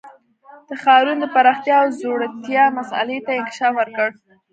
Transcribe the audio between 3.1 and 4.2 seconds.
ته یې انکشاف ورکړ